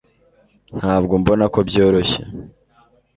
[0.77, 2.21] ntabwo mbona ko byoroshye